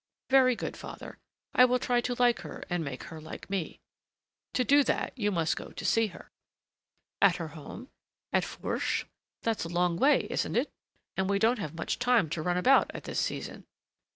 "Very 0.31 0.55
good, 0.55 0.75
father. 0.75 1.19
I 1.53 1.63
will 1.65 1.77
try 1.77 2.01
to 2.01 2.15
like 2.17 2.39
her 2.39 2.63
and 2.71 2.83
make 2.83 3.03
her 3.13 3.21
like 3.21 3.51
me." 3.51 3.79
"To 4.55 4.63
do 4.63 4.83
that 4.85 5.13
you 5.15 5.29
must 5.31 5.55
go 5.55 5.69
to 5.73 5.85
see 5.85 6.07
her." 6.07 6.31
"At 7.21 7.35
her 7.35 7.49
home? 7.49 7.87
At 8.33 8.43
Fourche? 8.43 9.05
That's 9.43 9.63
a 9.63 9.69
long 9.69 9.97
way, 9.97 10.25
isn't 10.31 10.55
it? 10.55 10.71
and 11.15 11.29
we 11.29 11.37
don't 11.37 11.59
have 11.59 11.75
much 11.75 11.99
time 11.99 12.31
to 12.31 12.41
run 12.41 12.57
about 12.57 12.89
at 12.95 13.03
this 13.03 13.19
season." 13.19 13.67